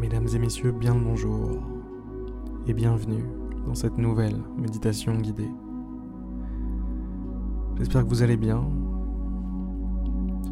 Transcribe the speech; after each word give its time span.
Mesdames 0.00 0.28
et 0.32 0.38
messieurs, 0.38 0.70
bien 0.70 0.94
le 0.94 1.00
bonjour 1.00 1.60
et 2.68 2.72
bienvenue 2.72 3.24
dans 3.66 3.74
cette 3.74 3.98
nouvelle 3.98 4.36
méditation 4.56 5.16
guidée. 5.16 5.50
J'espère 7.76 8.04
que 8.04 8.08
vous 8.08 8.22
allez 8.22 8.36
bien. 8.36 8.64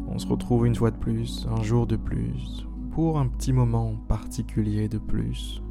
On 0.09 0.19
se 0.19 0.27
retrouve 0.27 0.67
une 0.67 0.75
fois 0.75 0.91
de 0.91 0.97
plus, 0.97 1.47
un 1.49 1.63
jour 1.63 1.87
de 1.87 1.95
plus, 1.95 2.67
pour 2.91 3.19
un 3.19 3.27
petit 3.27 3.53
moment 3.53 3.95
particulier 4.09 4.89
de 4.89 4.97
plus. 4.97 5.63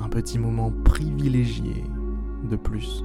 Un 0.00 0.08
petit 0.08 0.40
moment 0.40 0.72
privilégié 0.84 1.84
de 2.50 2.56
plus. 2.56 3.04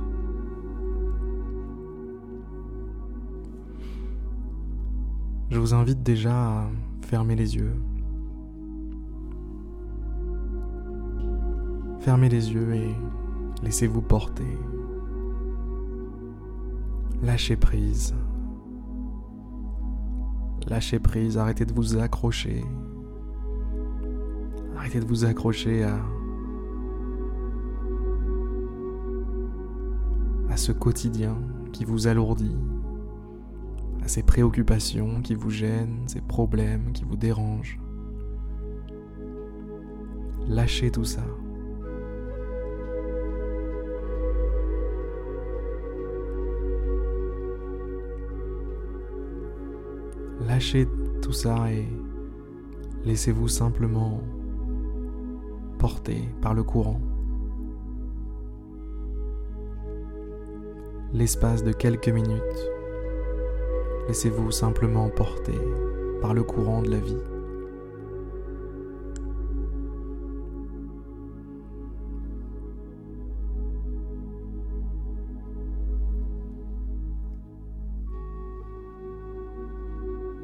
Je 5.51 5.59
vous 5.59 5.75
invite 5.75 6.01
déjà 6.01 6.33
à 6.33 6.69
fermer 7.03 7.35
les 7.35 7.55
yeux. 7.55 7.75
Fermez 12.03 12.27
les 12.27 12.51
yeux 12.51 12.75
et 12.75 12.93
laissez-vous 13.63 14.01
porter. 14.01 14.57
Lâchez 17.21 17.55
prise. 17.55 18.13
Lâchez 20.67 20.99
prise, 20.99 21.37
arrêtez 21.37 21.63
de 21.63 21.71
vous 21.71 21.97
accrocher. 21.97 22.65
Arrêtez 24.75 24.99
de 24.99 25.05
vous 25.05 25.23
accrocher 25.23 25.85
à 30.49 30.57
ce 30.57 30.73
quotidien 30.73 31.37
qui 31.71 31.85
vous 31.85 32.07
alourdit, 32.07 32.57
à 34.03 34.09
ces 34.09 34.23
préoccupations 34.23 35.21
qui 35.21 35.35
vous 35.35 35.51
gênent, 35.51 36.03
ces 36.07 36.19
problèmes 36.19 36.91
qui 36.91 37.05
vous 37.05 37.15
dérangent. 37.15 37.79
Lâchez 40.49 40.91
tout 40.91 41.05
ça. 41.05 41.23
Lâchez 50.41 50.87
tout 51.21 51.31
ça 51.31 51.71
et 51.71 51.87
laissez-vous 53.05 53.47
simplement 53.47 54.21
porter 55.77 56.29
par 56.41 56.53
le 56.53 56.63
courant. 56.63 56.99
L'espace 61.13 61.63
de 61.63 61.71
quelques 61.71 62.09
minutes, 62.09 62.71
laissez-vous 64.07 64.51
simplement 64.51 65.09
porter 65.09 65.59
par 66.21 66.33
le 66.33 66.43
courant 66.43 66.81
de 66.81 66.89
la 66.89 66.99
vie. 66.99 67.32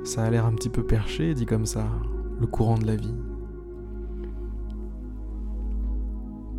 Ça 0.04 0.24
a 0.24 0.30
l'air 0.30 0.46
un 0.46 0.54
petit 0.54 0.70
peu 0.70 0.84
perché, 0.84 1.34
dit 1.34 1.46
comme 1.46 1.66
ça, 1.66 1.86
le 2.40 2.48
courant 2.48 2.78
de 2.78 2.86
la 2.86 2.96
vie. 2.96 3.16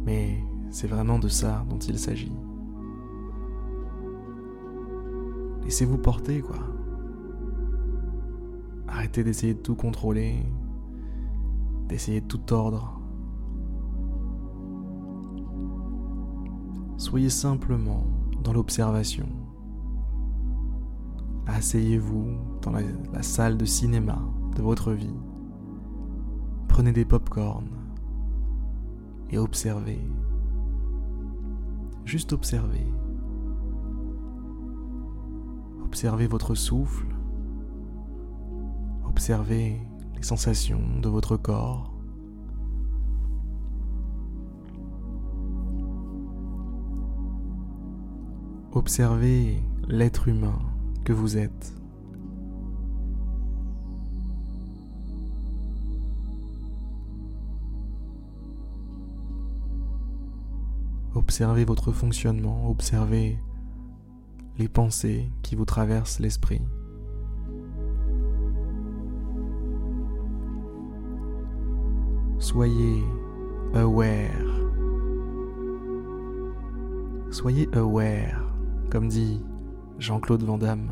Mais 0.04 0.44
c'est 0.70 0.86
vraiment 0.86 1.18
de 1.18 1.28
ça 1.28 1.64
dont 1.68 1.78
il 1.78 1.98
s'agit. 1.98 2.32
Laissez-vous 5.64 5.98
porter, 5.98 6.40
quoi. 6.40 6.58
Arrêtez 8.88 9.22
d'essayer 9.22 9.54
de 9.54 9.60
tout 9.60 9.76
contrôler, 9.76 10.42
d'essayer 11.88 12.20
de 12.20 12.26
tout 12.26 12.52
ordre. 12.52 13.00
Soyez 16.96 17.30
simplement 17.30 18.04
dans 18.42 18.52
l'observation. 18.52 19.28
Asseyez-vous 21.46 22.26
dans 22.62 22.70
la, 22.70 23.22
salle 23.22 23.56
de 23.56 23.64
cinéma 23.64 24.18
de 24.56 24.62
votre 24.62 24.92
vie. 24.92 25.16
Prenez 26.68 26.92
des 26.92 27.04
pop-corn 27.04 27.66
et 29.30 29.38
observez. 29.38 30.00
Juste 32.04 32.32
observez. 32.32 32.86
Observez 35.84 36.26
votre 36.26 36.54
souffle. 36.54 37.06
Observez 39.06 39.80
les 40.14 40.22
sensations 40.22 41.00
de 41.02 41.08
votre 41.08 41.36
corps. 41.36 41.92
Observez 48.72 49.62
l'être 49.88 50.28
humain 50.28 50.69
que 51.04 51.12
vous 51.12 51.36
êtes. 51.36 51.74
Observez 61.14 61.64
votre 61.64 61.92
fonctionnement, 61.92 62.70
observez 62.70 63.38
les 64.58 64.68
pensées 64.68 65.30
qui 65.42 65.56
vous 65.56 65.64
traversent 65.64 66.20
l'esprit. 66.20 66.62
Soyez 72.38 73.04
aware. 73.74 74.30
Soyez 77.30 77.68
aware, 77.74 78.52
comme 78.90 79.08
dit 79.08 79.40
Jean-Claude 80.00 80.42
Van 80.44 80.56
Damme. 80.56 80.90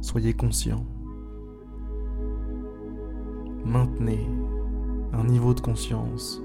Soyez 0.00 0.32
conscient. 0.32 0.86
Maintenez 3.66 4.26
un 5.12 5.24
niveau 5.24 5.52
de 5.52 5.60
conscience 5.60 6.42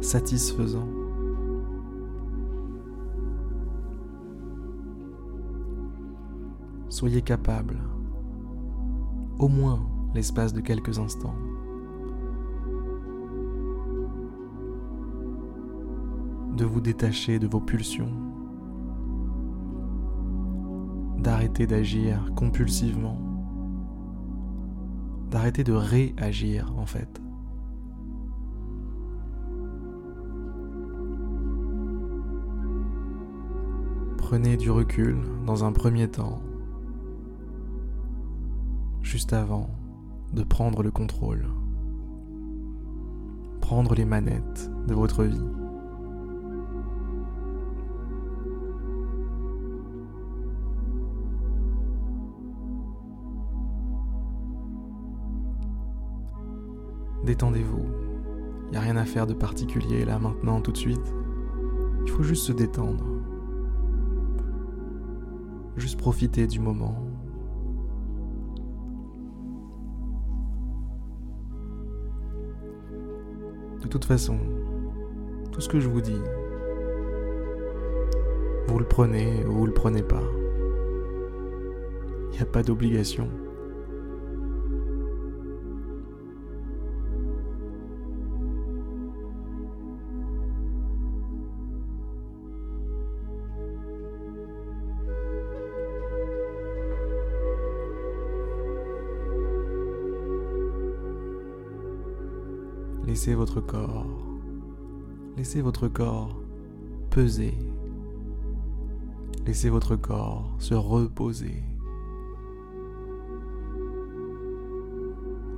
satisfaisant. 0.00 0.88
Soyez 6.88 7.20
capable, 7.20 7.78
au 9.38 9.48
moins 9.48 9.86
l'espace 10.14 10.54
de 10.54 10.60
quelques 10.62 10.98
instants, 10.98 11.36
de 16.58 16.64
vous 16.64 16.80
détacher 16.80 17.38
de 17.38 17.46
vos 17.46 17.60
pulsions, 17.60 18.10
d'arrêter 21.18 21.68
d'agir 21.68 22.32
compulsivement, 22.34 23.16
d'arrêter 25.30 25.62
de 25.62 25.72
réagir 25.72 26.74
en 26.76 26.84
fait. 26.84 27.22
Prenez 34.16 34.56
du 34.56 34.72
recul 34.72 35.16
dans 35.46 35.64
un 35.64 35.70
premier 35.70 36.08
temps, 36.10 36.42
juste 39.00 39.32
avant 39.32 39.70
de 40.32 40.42
prendre 40.42 40.82
le 40.82 40.90
contrôle, 40.90 41.46
prendre 43.60 43.94
les 43.94 44.04
manettes 44.04 44.72
de 44.88 44.94
votre 44.94 45.22
vie. 45.22 45.57
Détendez-vous. 57.28 57.84
Il 58.64 58.70
n'y 58.70 58.76
a 58.78 58.80
rien 58.80 58.96
à 58.96 59.04
faire 59.04 59.26
de 59.26 59.34
particulier 59.34 60.06
là 60.06 60.18
maintenant 60.18 60.62
tout 60.62 60.72
de 60.72 60.78
suite. 60.78 61.14
Il 62.06 62.10
faut 62.10 62.22
juste 62.22 62.44
se 62.44 62.52
détendre. 62.52 63.04
Juste 65.76 65.98
profiter 65.98 66.46
du 66.46 66.58
moment. 66.58 66.96
De 73.82 73.88
toute 73.88 74.06
façon, 74.06 74.38
tout 75.52 75.60
ce 75.60 75.68
que 75.68 75.80
je 75.80 75.88
vous 75.90 76.00
dis, 76.00 76.22
vous 78.68 78.78
le 78.78 78.88
prenez 78.88 79.44
ou 79.44 79.52
vous 79.52 79.66
le 79.66 79.74
prenez 79.74 80.02
pas. 80.02 80.24
Il 82.30 82.36
n'y 82.36 82.40
a 82.40 82.46
pas 82.46 82.62
d'obligation. 82.62 83.28
Laissez 103.08 103.34
votre 103.34 103.62
corps, 103.62 104.04
laissez 105.38 105.62
votre 105.62 105.88
corps 105.88 106.38
peser. 107.08 107.54
Laissez 109.46 109.70
votre 109.70 109.96
corps 109.96 110.54
se 110.58 110.74
reposer. 110.74 111.64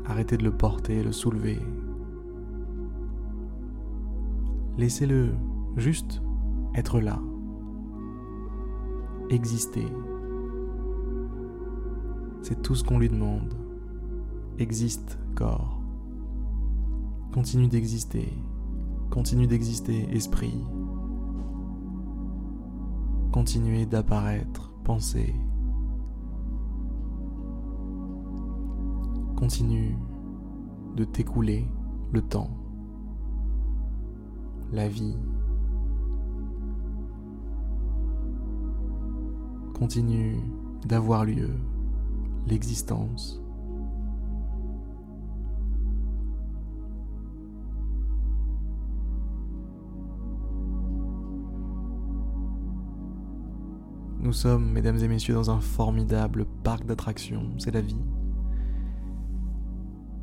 Arrêtez 0.06 0.36
de 0.36 0.44
le 0.44 0.52
porter, 0.52 1.02
le 1.02 1.10
soulever. 1.10 1.58
Laissez-le 4.78 5.30
juste 5.76 6.22
être 6.76 7.00
là, 7.00 7.18
exister. 9.28 9.88
C'est 12.42 12.62
tout 12.62 12.76
ce 12.76 12.84
qu'on 12.84 13.00
lui 13.00 13.08
demande. 13.08 13.52
Existe, 14.60 15.18
corps. 15.34 15.79
Continue 17.32 17.68
d'exister. 17.68 18.32
Continue 19.08 19.46
d'exister, 19.46 20.08
esprit. 20.12 20.64
Continuez 23.30 23.86
d'apparaître, 23.86 24.72
pensez. 24.82 25.32
Continue 29.36 29.96
de 30.96 31.04
t'écouler 31.04 31.68
le 32.12 32.20
temps, 32.20 32.50
la 34.72 34.88
vie. 34.88 35.16
Continue 39.74 40.36
d'avoir 40.84 41.24
lieu, 41.24 41.50
l'existence. 42.48 43.40
Nous 54.22 54.34
sommes, 54.34 54.70
mesdames 54.70 54.98
et 54.98 55.08
messieurs, 55.08 55.32
dans 55.32 55.50
un 55.50 55.60
formidable 55.60 56.44
parc 56.62 56.84
d'attractions, 56.84 57.46
c'est 57.56 57.70
la 57.70 57.80
vie. 57.80 58.04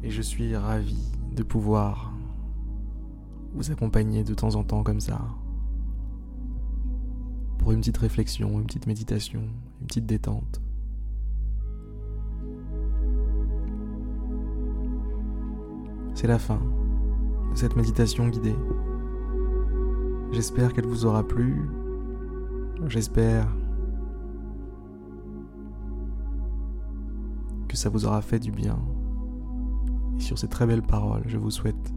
Et 0.03 0.11
je 0.11 0.21
suis 0.21 0.55
ravi 0.55 1.11
de 1.35 1.41
pouvoir 1.41 2.13
vous 3.55 3.71
accompagner 3.71 4.23
de 4.23 4.35
temps 4.35 4.53
en 4.53 4.63
temps 4.63 4.83
comme 4.83 4.99
ça. 4.99 5.19
Pour 7.57 7.71
une 7.71 7.79
petite 7.79 7.97
réflexion, 7.97 8.59
une 8.59 8.67
petite 8.67 8.85
méditation, 8.85 9.41
une 9.81 9.87
petite 9.87 10.05
détente. 10.05 10.61
C'est 16.13 16.27
la 16.27 16.37
fin 16.37 16.61
de 17.51 17.57
cette 17.57 17.75
méditation 17.75 18.27
guidée. 18.27 18.55
J'espère 20.31 20.73
qu'elle 20.73 20.85
vous 20.85 21.05
aura 21.07 21.27
plu. 21.27 21.67
J'espère 22.85 23.47
ça 27.77 27.89
vous 27.89 28.05
aura 28.05 28.21
fait 28.21 28.39
du 28.39 28.51
bien. 28.51 28.79
Et 30.17 30.21
sur 30.21 30.39
ces 30.39 30.47
très 30.47 30.65
belles 30.65 30.81
paroles, 30.81 31.23
je 31.27 31.37
vous 31.37 31.51
souhaite 31.51 31.93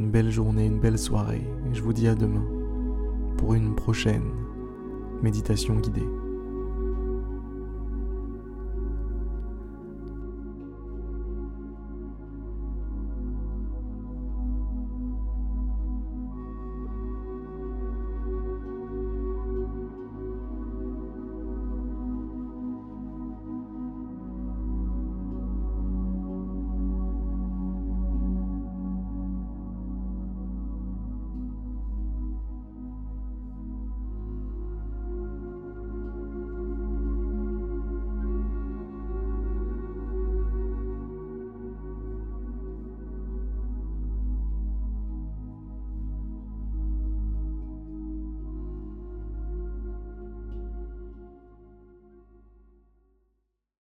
une 0.00 0.10
belle 0.10 0.30
journée, 0.30 0.66
une 0.66 0.80
belle 0.80 0.98
soirée, 0.98 1.46
et 1.70 1.74
je 1.74 1.82
vous 1.82 1.92
dis 1.92 2.08
à 2.08 2.16
demain 2.16 2.44
pour 3.36 3.54
une 3.54 3.76
prochaine 3.76 4.28
méditation 5.22 5.76
guidée. 5.76 6.08